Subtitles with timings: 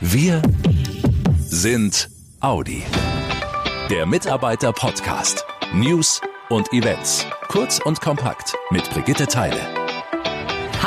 [0.00, 0.42] Wir
[1.40, 2.08] sind
[2.38, 2.84] Audi.
[3.90, 5.44] Der Mitarbeiter-Podcast.
[5.74, 7.26] News und Events.
[7.48, 9.77] Kurz und kompakt mit Brigitte Teile.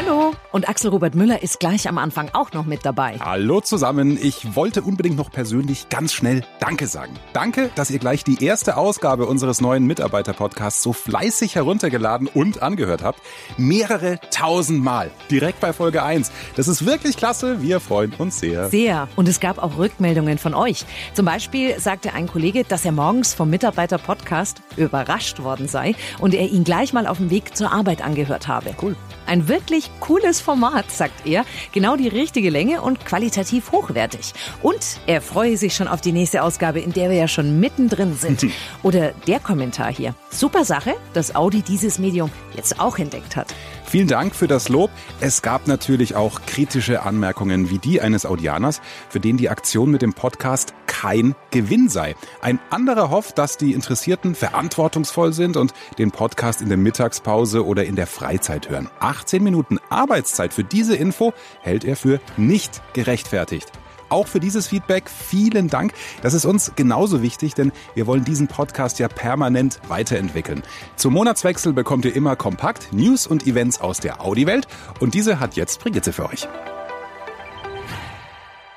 [0.00, 3.18] Hallo und Axel Robert Müller ist gleich am Anfang auch noch mit dabei.
[3.18, 4.16] Hallo zusammen.
[4.22, 7.14] Ich wollte unbedingt noch persönlich ganz schnell Danke sagen.
[7.32, 13.02] Danke, dass ihr gleich die erste Ausgabe unseres neuen Mitarbeiter-Podcasts so fleißig heruntergeladen und angehört
[13.02, 13.20] habt.
[13.56, 15.10] Mehrere tausend Mal.
[15.32, 16.30] Direkt bei Folge 1.
[16.54, 17.60] Das ist wirklich klasse.
[17.60, 18.68] Wir freuen uns sehr.
[18.68, 19.08] Sehr.
[19.16, 20.84] Und es gab auch Rückmeldungen von euch.
[21.12, 26.48] Zum Beispiel sagte ein Kollege, dass er morgens vom Mitarbeiter-Podcast überrascht worden sei und er
[26.48, 28.76] ihn gleich mal auf dem Weg zur Arbeit angehört habe.
[28.80, 28.94] Cool.
[29.26, 31.44] Ein wirklich cooles Format, sagt er.
[31.72, 34.32] Genau die richtige Länge und qualitativ hochwertig.
[34.62, 38.16] Und er freue sich schon auf die nächste Ausgabe, in der wir ja schon mittendrin
[38.16, 38.46] sind.
[38.82, 40.14] Oder der Kommentar hier.
[40.30, 43.54] Super Sache, dass Audi dieses Medium jetzt auch entdeckt hat.
[43.84, 44.90] Vielen Dank für das Lob.
[45.20, 50.02] Es gab natürlich auch kritische Anmerkungen wie die eines Audianers, für den die Aktion mit
[50.02, 52.16] dem Podcast kein Gewinn sei.
[52.40, 57.84] Ein anderer hofft, dass die Interessierten verantwortungsvoll sind und den Podcast in der Mittagspause oder
[57.84, 58.88] in der Freizeit hören.
[58.98, 63.70] 18 Minuten Arbeitszeit für diese Info hält er für nicht gerechtfertigt.
[64.08, 65.92] Auch für dieses Feedback vielen Dank.
[66.22, 70.62] Das ist uns genauso wichtig, denn wir wollen diesen Podcast ja permanent weiterentwickeln.
[70.96, 74.66] Zum Monatswechsel bekommt ihr immer kompakt News und Events aus der Audi-Welt
[74.98, 76.48] und diese hat jetzt Brigitte für euch.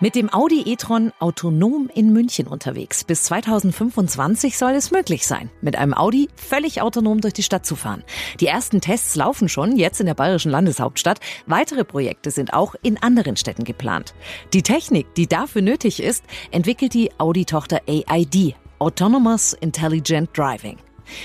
[0.03, 3.03] Mit dem Audi e-tron autonom in München unterwegs.
[3.03, 7.75] Bis 2025 soll es möglich sein, mit einem Audi völlig autonom durch die Stadt zu
[7.75, 8.03] fahren.
[8.39, 11.19] Die ersten Tests laufen schon jetzt in der bayerischen Landeshauptstadt.
[11.45, 14.15] Weitere Projekte sind auch in anderen Städten geplant.
[14.53, 20.79] Die Technik, die dafür nötig ist, entwickelt die Audi-Tochter AID, Autonomous Intelligent Driving.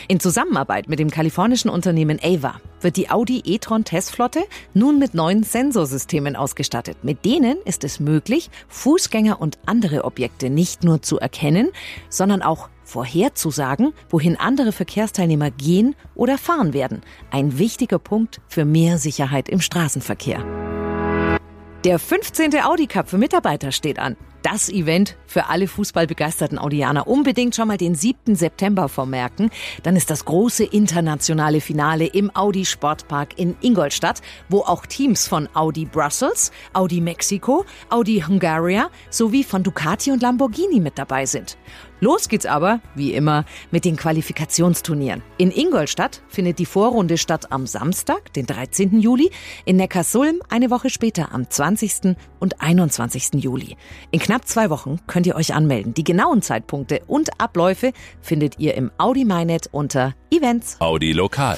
[0.08, 5.42] In Zusammenarbeit mit dem kalifornischen Unternehmen Ava wird die Audi e-tron Testflotte nun mit neuen
[5.42, 6.98] Sensorsystemen ausgestattet.
[7.02, 11.70] Mit denen ist es möglich, Fußgänger und andere Objekte nicht nur zu erkennen,
[12.08, 17.02] sondern auch vorherzusagen, wohin andere Verkehrsteilnehmer gehen oder fahren werden.
[17.30, 20.44] Ein wichtiger Punkt für mehr Sicherheit im Straßenverkehr.
[21.84, 22.62] Der 15.
[22.62, 24.16] Audi Cup für Mitarbeiter steht an.
[24.52, 27.08] Das Event für alle fußballbegeisterten Audianer.
[27.08, 28.36] Unbedingt schon mal den 7.
[28.36, 29.50] September vormerken.
[29.82, 35.48] Dann ist das große internationale Finale im Audi Sportpark in Ingolstadt, wo auch Teams von
[35.54, 41.58] Audi Brussels, Audi Mexiko, Audi Hungaria sowie von Ducati und Lamborghini mit dabei sind.
[42.00, 45.22] Los geht's aber, wie immer, mit den Qualifikationsturnieren.
[45.38, 49.00] In Ingolstadt findet die Vorrunde statt am Samstag, den 13.
[49.00, 49.30] Juli,
[49.64, 52.16] in Neckarsulm eine Woche später am 20.
[52.38, 53.42] und 21.
[53.42, 53.76] Juli.
[54.10, 55.94] In knapp zwei Wochen könnt ihr euch anmelden.
[55.94, 60.78] Die genauen Zeitpunkte und Abläufe findet ihr im Audi MyNet unter Events.
[60.80, 61.56] Audi Lokal.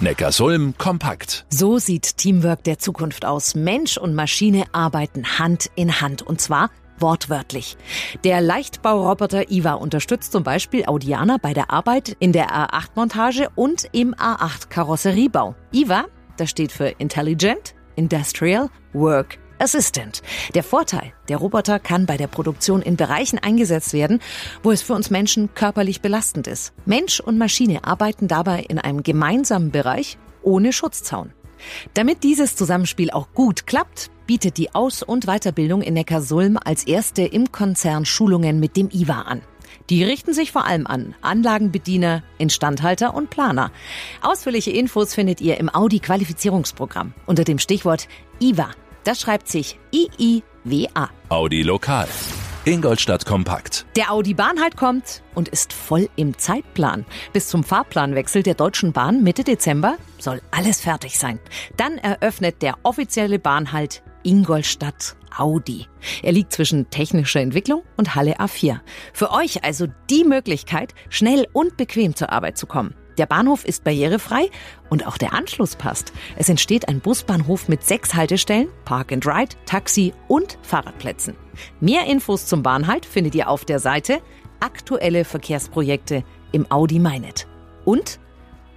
[0.00, 1.46] Neckarsulm kompakt.
[1.48, 3.54] So sieht Teamwork der Zukunft aus.
[3.54, 6.70] Mensch und Maschine arbeiten Hand in Hand und zwar
[7.00, 7.76] wortwörtlich.
[8.24, 14.14] Der Leichtbauroboter IWA unterstützt zum Beispiel Audianer bei der Arbeit in der A8-Montage und im
[14.14, 15.54] A8-Karosseriebau.
[15.72, 16.04] IWA,
[16.36, 20.22] das steht für Intelligent, Industrial, Work Assistant.
[20.54, 24.20] Der Vorteil, der Roboter kann bei der Produktion in Bereichen eingesetzt werden,
[24.62, 26.72] wo es für uns Menschen körperlich belastend ist.
[26.86, 31.32] Mensch und Maschine arbeiten dabei in einem gemeinsamen Bereich ohne Schutzzaun.
[31.94, 37.22] Damit dieses Zusammenspiel auch gut klappt, bietet die Aus- und Weiterbildung in Neckarsulm als erste
[37.22, 39.40] im Konzern Schulungen mit dem IWA an.
[39.90, 43.72] Die richten sich vor allem an Anlagenbediener, Instandhalter und Planer.
[44.20, 48.06] Ausführliche Infos findet ihr im Audi Qualifizierungsprogramm unter dem Stichwort
[48.38, 48.70] IWA.
[49.04, 51.08] Das schreibt sich I-I-W-A.
[51.30, 52.06] Audi Lokal.
[52.66, 53.86] Ingolstadt kompakt.
[53.96, 57.06] Der Audi Bahnhalt kommt und ist voll im Zeitplan.
[57.32, 61.38] Bis zum Fahrplanwechsel der Deutschen Bahn Mitte Dezember soll alles fertig sein.
[61.78, 65.86] Dann eröffnet der offizielle Bahnhalt Ingolstadt Audi.
[66.22, 68.80] Er liegt zwischen technischer Entwicklung und Halle A4.
[69.12, 72.94] Für euch also die Möglichkeit, schnell und bequem zur Arbeit zu kommen.
[73.18, 74.48] Der Bahnhof ist barrierefrei
[74.90, 76.12] und auch der Anschluss passt.
[76.36, 81.34] Es entsteht ein Busbahnhof mit sechs Haltestellen, Park and Ride, Taxi und Fahrradplätzen.
[81.80, 84.20] Mehr Infos zum Bahnhalt findet ihr auf der Seite
[84.60, 87.46] Aktuelle Verkehrsprojekte im Audi MyNet.
[87.84, 88.20] Und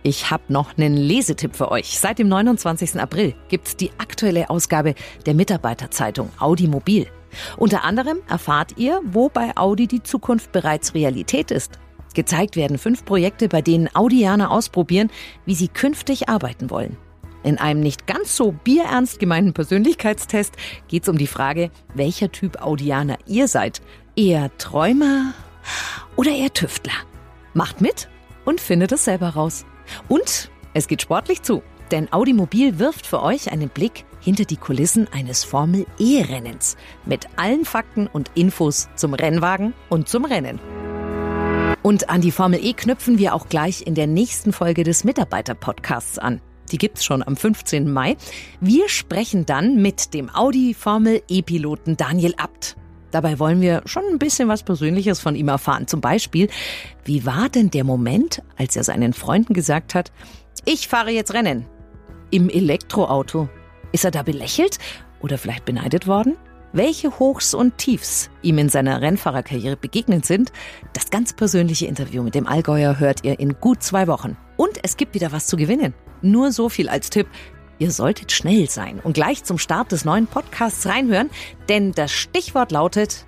[0.03, 1.99] ich habe noch einen Lesetipp für euch.
[1.99, 2.99] Seit dem 29.
[2.99, 4.95] April gibt's die aktuelle Ausgabe
[5.25, 7.07] der Mitarbeiterzeitung Audi Mobil.
[7.57, 11.79] Unter anderem erfahrt ihr, wo bei Audi die Zukunft bereits Realität ist.
[12.13, 15.09] Gezeigt werden fünf Projekte, bei denen Audianer ausprobieren,
[15.45, 16.97] wie sie künftig arbeiten wollen.
[17.43, 20.55] In einem nicht ganz so bierernst gemeinten Persönlichkeitstest
[20.87, 23.81] geht es um die Frage, welcher Typ Audianer ihr seid.
[24.15, 25.33] Eher Träumer
[26.15, 26.93] oder eher Tüftler?
[27.53, 28.09] Macht mit
[28.45, 29.65] und findet es selber raus.
[30.07, 34.57] Und es geht sportlich zu, denn Audi Mobil wirft für euch einen Blick hinter die
[34.57, 40.59] Kulissen eines Formel-E-Rennens mit allen Fakten und Infos zum Rennwagen und zum Rennen.
[41.83, 46.19] Und an die Formel E knüpfen wir auch gleich in der nächsten Folge des Mitarbeiter-Podcasts
[46.19, 46.39] an.
[46.71, 47.91] Die gibt's schon am 15.
[47.91, 48.15] Mai.
[48.61, 52.77] Wir sprechen dann mit dem Audi Formel E-Piloten Daniel Abt.
[53.11, 55.87] Dabei wollen wir schon ein bisschen was Persönliches von ihm erfahren.
[55.87, 56.49] Zum Beispiel,
[57.03, 60.11] wie war denn der Moment, als er seinen Freunden gesagt hat,
[60.65, 61.65] ich fahre jetzt Rennen?
[62.31, 63.49] Im Elektroauto.
[63.91, 64.77] Ist er da belächelt
[65.21, 66.37] oder vielleicht beneidet worden?
[66.73, 70.53] Welche Hochs und Tiefs ihm in seiner Rennfahrerkarriere begegnet sind,
[70.93, 74.37] das ganz persönliche Interview mit dem Allgäuer hört ihr in gut zwei Wochen.
[74.55, 75.93] Und es gibt wieder was zu gewinnen.
[76.21, 77.27] Nur so viel als Tipp.
[77.81, 81.31] Ihr solltet schnell sein und gleich zum Start des neuen Podcasts reinhören,
[81.67, 83.25] denn das Stichwort lautet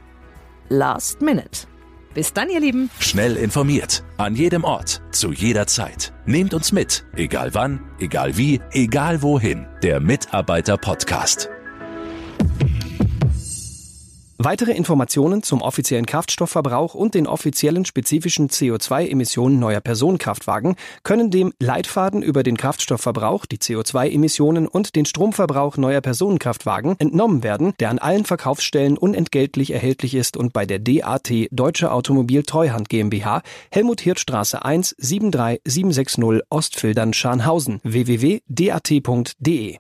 [0.69, 1.65] Last Minute.
[2.13, 2.91] Bis dann, ihr Lieben.
[3.00, 4.03] Schnell informiert.
[4.17, 5.01] An jedem Ort.
[5.09, 6.13] Zu jeder Zeit.
[6.27, 7.03] Nehmt uns mit.
[7.15, 9.65] Egal wann, egal wie, egal wohin.
[9.81, 11.50] Der Mitarbeiter-Podcast.
[14.45, 22.21] Weitere Informationen zum offiziellen Kraftstoffverbrauch und den offiziellen spezifischen CO2-Emissionen neuer Personenkraftwagen können dem Leitfaden
[22.21, 28.25] über den Kraftstoffverbrauch, die CO2-Emissionen und den Stromverbrauch neuer Personenkraftwagen entnommen werden, der an allen
[28.25, 34.93] Verkaufsstellen unentgeltlich erhältlich ist und bei der DAT Deutsche Automobil Treuhand GmbH Helmut Hirtstraße 1
[34.97, 39.77] 73760 Ostfildern Scharnhausen www.dat.de